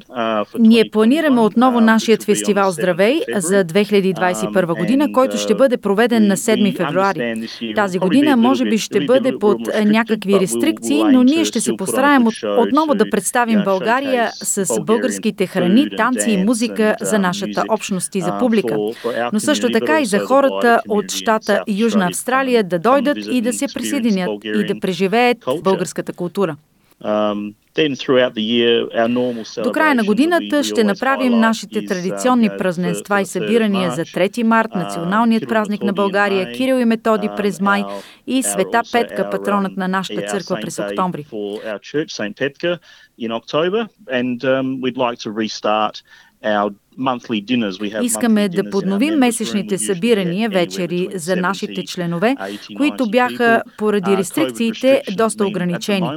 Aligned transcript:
uh, 0.09 0.45
Ние 0.59 0.89
планираме 0.91 1.41
отново 1.41 1.79
uh, 1.79 1.83
нашият 1.83 2.23
фестивал 2.23 2.71
Здравей 2.71 3.21
за 3.35 3.65
2021 3.65 4.53
um, 4.53 4.79
година, 4.79 5.11
който 5.11 5.37
ще 5.37 5.55
бъде 5.55 5.77
проведен 5.77 6.27
на 6.27 6.37
7 6.37 6.77
февруари. 6.77 7.47
Тази 7.75 7.99
година 7.99 8.37
може 8.37 8.65
би 8.65 8.77
ще 8.77 9.05
бъде 9.05 9.33
под 9.39 9.59
някакви 9.85 10.39
рестрикции, 10.39 11.03
но 11.03 11.23
ние 11.23 11.45
ще 11.45 11.61
се 11.61 11.71
постараем 11.77 12.16
желаем 12.29 12.61
отново 12.67 12.95
да 12.95 13.09
представим 13.09 13.61
България 13.63 14.31
с 14.33 14.79
българските 14.81 15.47
храни, 15.47 15.89
танци 15.97 16.31
и 16.31 16.43
музика 16.43 16.95
за 17.01 17.19
нашата 17.19 17.63
общност 17.69 18.15
и 18.15 18.21
за 18.21 18.37
публика, 18.39 18.77
но 19.33 19.39
също 19.39 19.69
така 19.69 20.01
и 20.01 20.05
за 20.05 20.19
хората 20.19 20.81
от 20.89 21.11
щата 21.11 21.63
Южна 21.67 22.07
Австралия 22.07 22.63
да 22.63 22.79
дойдат 22.79 23.17
и 23.31 23.41
да 23.41 23.53
се 23.53 23.65
присъединят 23.73 24.29
и 24.43 24.65
да 24.65 24.79
преживеят 24.79 25.37
българската 25.63 26.13
култура. 26.13 26.55
Um, 27.03 27.53
До 29.63 29.71
края 29.71 29.95
на 29.95 30.03
годината 30.03 30.63
ще 30.63 30.83
направим 30.83 31.39
нашите 31.39 31.85
традиционни 31.85 32.49
празненства 32.57 33.21
и 33.21 33.25
събирания 33.25 33.91
за 33.91 34.05
3 34.05 34.43
март, 34.43 34.71
uh, 34.71 34.83
националният 34.83 35.47
празник 35.49 35.83
на 35.83 35.93
България, 35.93 36.51
Кирил 36.51 36.75
и 36.75 36.85
Методи 36.85 37.29
през 37.37 37.61
май 37.61 37.83
и 38.27 38.43
Света 38.43 38.81
Петка, 38.91 39.29
патронът 39.29 39.77
на 39.77 39.87
нашата 39.87 40.21
църква 40.21 40.57
през 40.61 40.79
октомври. 40.79 41.25
Искаме 48.01 48.49
да 48.49 48.69
подновим 48.69 49.15
месечните 49.15 49.77
събирания 49.77 50.49
вечери 50.49 51.07
за 51.15 51.35
нашите 51.35 51.85
членове, 51.85 52.35
които 52.77 53.09
бяха 53.09 53.63
поради 53.77 54.17
рестрикциите 54.17 55.01
доста 55.17 55.45
ограничени. 55.45 56.09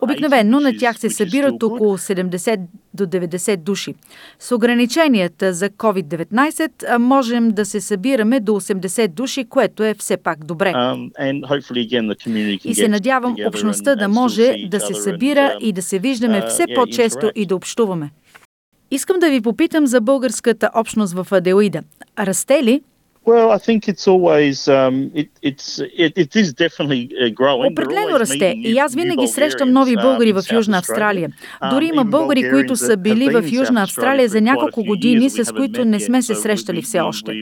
Обикновено 0.00 0.60
на 0.60 0.76
тях 0.76 0.98
се 0.98 1.10
събират 1.10 1.62
около 1.62 1.98
70 1.98 2.60
до 2.94 3.06
90 3.06 3.56
души. 3.56 3.94
С 4.38 4.54
ограниченията 4.54 5.52
за 5.52 5.70
COVID-19 5.70 6.96
можем 6.98 7.50
да 7.50 7.64
се 7.64 7.80
събираме 7.80 8.40
до 8.40 8.52
80 8.52 9.08
души, 9.08 9.44
което 9.44 9.84
е 9.84 9.94
все 9.94 10.16
пак 10.16 10.44
добре. 10.44 10.72
Um, 10.72 12.60
и 12.64 12.74
се 12.74 12.88
надявам 12.88 13.36
общността 13.46 13.96
да 13.96 14.08
може 14.08 14.54
да 14.68 14.80
се 14.80 14.94
събира 14.94 15.40
um, 15.40 15.58
и 15.60 15.72
да 15.72 15.82
се 15.82 15.98
виждаме 15.98 16.40
uh, 16.40 16.48
все 16.48 16.64
по-често 16.74 17.30
и 17.34 17.46
да 17.46 17.56
общуваме. 17.56 18.10
Искам 18.90 19.18
да 19.18 19.30
ви 19.30 19.40
попитам 19.40 19.86
за 19.86 20.00
българската 20.00 20.70
общност 20.74 21.14
в 21.14 21.26
Аделида. 21.32 21.82
Расте 22.18 22.62
ли? 22.62 22.82
Well, 23.26 23.50
I 23.52 23.58
think 23.58 23.88
it's 23.88 24.06
always 24.06 24.68
um, 24.68 25.10
it, 25.14 25.30
it's 25.40 25.78
it, 25.78 26.12
it 26.16 26.36
uh, 26.36 27.30
growing. 27.30 27.72
Определено 27.72 28.18
расте 28.18 28.54
и 28.56 28.78
аз 28.78 28.94
винаги 28.94 29.26
срещам 29.26 29.72
нови 29.72 29.96
българи 29.96 30.32
в 30.32 30.42
Южна 30.52 30.78
Австралия. 30.78 31.30
Дори 31.70 31.86
има 31.86 32.04
българи, 32.04 32.50
които 32.50 32.76
са 32.76 32.96
били 32.96 33.30
в 33.30 33.44
Южна 33.52 33.82
Австралия 33.82 34.28
за 34.28 34.40
няколко 34.40 34.84
години, 34.84 35.30
с 35.30 35.52
които 35.52 35.84
не 35.84 36.00
сме 36.00 36.22
се 36.22 36.34
срещали 36.34 36.82
все 36.82 37.00
още. 37.00 37.32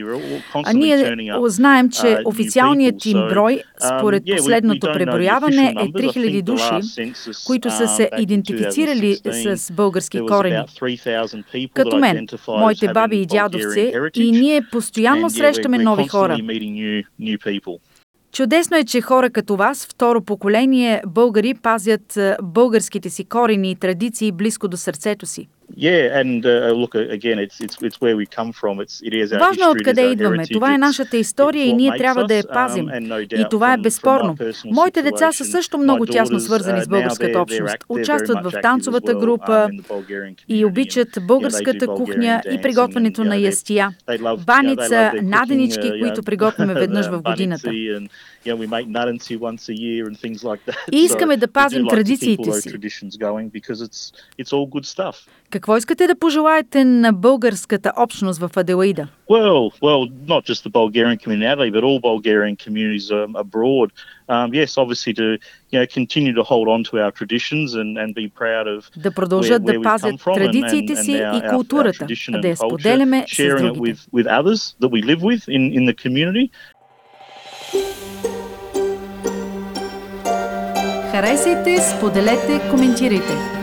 А 0.53 0.73
ние 0.73 1.15
знаем, 1.45 1.89
че 1.89 2.07
uh, 2.07 2.21
официалният 2.25 3.05
им 3.05 3.17
брой, 3.29 3.61
um, 3.81 3.99
според 3.99 4.23
последното 4.37 4.87
преброяване, 4.93 5.75
е 5.79 5.85
3000 5.87 6.41
души, 6.41 7.03
които 7.45 7.71
са 7.71 7.87
се 7.87 8.09
um, 8.13 8.21
идентифицирали 8.21 9.15
с 9.15 9.71
български 9.71 10.19
корени. 10.19 10.63
Като 11.73 11.97
мен, 11.97 12.27
моите 12.47 12.87
баби 12.93 13.21
и 13.21 13.25
дядовци, 13.25 13.93
и 14.15 14.31
ние 14.31 14.61
постоянно 14.71 15.29
срещаме 15.29 15.72
срещаме 15.77 15.83
нови 15.83 16.07
хора. 16.07 16.37
Чудесно 18.31 18.77
е, 18.77 18.83
че 18.83 19.01
хора 19.01 19.29
като 19.29 19.55
вас, 19.55 19.87
второ 19.91 20.21
поколение 20.21 21.01
българи, 21.07 21.53
пазят 21.53 22.19
българските 22.43 23.09
си 23.09 23.25
корени 23.25 23.71
и 23.71 23.75
традиции 23.75 24.31
близко 24.31 24.67
до 24.67 24.77
сърцето 24.77 25.25
си. 25.25 25.47
Важно 29.39 29.65
е 29.65 29.69
откъде 29.69 30.01
идваме. 30.01 30.43
Това 30.53 30.73
е 30.73 30.77
нашата 30.77 31.17
история 31.17 31.65
и 31.65 31.73
ние 31.73 31.97
трябва 31.97 32.23
да 32.25 32.35
я 32.35 32.43
um, 32.43 32.53
пазим. 32.53 32.89
И 33.31 33.45
това 33.51 33.73
е 33.73 33.77
безспорно. 33.77 34.35
Моите 34.65 35.01
деца 35.01 35.31
са 35.31 35.45
също 35.45 35.77
много 35.77 36.05
тясно 36.05 36.39
свързани 36.39 36.81
с 36.81 36.85
uh, 36.85 36.89
българската 36.89 37.41
общност. 37.41 37.75
Участват 37.89 38.43
в 38.43 38.51
танцовата 38.61 39.15
група 39.15 39.69
и 40.47 40.65
обичат 40.65 41.09
българската 41.27 41.87
кухня 41.87 42.41
и 42.51 42.61
приготвянето 42.61 43.23
на 43.23 43.35
ястия. 43.35 43.89
Баница, 44.45 45.11
наденички, 45.21 45.89
които 46.01 46.23
приготвяме 46.23 46.73
веднъж 46.73 47.07
в 47.07 47.21
годината. 47.25 47.71
И 50.91 50.97
искаме 50.97 51.37
да 51.37 51.47
пазим 51.47 51.87
традициите 51.87 52.51
си. 52.51 52.69
Какво 55.53 55.77
искате 55.77 56.07
да 56.07 56.15
пожелаете 56.15 56.85
на 56.85 57.13
българската 57.13 57.93
общност 57.97 58.39
в 58.39 58.51
Аделаида? 58.57 59.07
Well, 59.29 59.71
well, 59.81 60.01
not 60.27 60.41
just 60.49 60.63
the 60.67 60.71
Bulgarian 60.81 61.17
community, 61.23 61.69
but 61.75 61.83
all 61.87 61.99
Bulgarian 62.11 62.55
communities 62.65 63.07
um, 63.11 63.35
abroad. 63.43 63.89
Um, 64.33 64.47
yes, 64.59 64.69
obviously 64.83 65.13
to 65.21 65.27
you 65.71 65.77
know 65.79 65.85
continue 65.99 66.33
to 66.39 66.43
hold 66.51 66.67
on 66.75 66.79
to 66.89 66.93
our 67.03 67.11
traditions 67.19 67.67
and, 67.79 67.91
and 68.01 68.09
be 68.21 68.27
proud 68.41 68.65
of 68.75 68.79
да 68.97 69.11
продължат 69.11 69.65
да 69.65 69.81
пазят 69.81 70.15
традициите 70.23 70.95
си 70.95 71.11
и 71.11 71.41
културата, 71.49 72.07
да 72.29 72.47
я 72.47 72.57
споделяме 72.57 73.25
с 73.27 73.37
другите. 73.37 73.79
With, 73.79 73.99
with 74.13 74.27
others 74.41 74.61
that 74.81 74.89
we 74.95 75.01
live 75.11 75.21
with 75.21 75.41
in, 75.47 75.63
in 75.77 75.83
the 75.91 75.95
community. 76.03 76.49
Харесайте, 81.11 81.77
споделете, 81.81 82.61
коментирайте. 82.69 83.62